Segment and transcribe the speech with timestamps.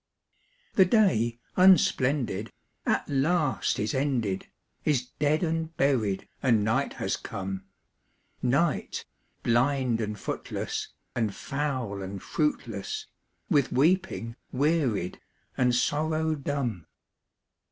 [0.73, 2.51] The day, unsplendid,
[2.87, 4.47] at last is ended,
[4.83, 7.65] Is dead and buried, and night has come;
[8.41, 9.05] Night,
[9.43, 13.05] blind and footless, and foul and fruitless,
[13.47, 15.19] With weeping wearied,
[15.55, 16.87] and sorrow dumb.